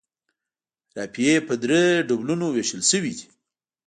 [0.95, 3.27] رافعې په درې ډولونو ویشل شوي دي.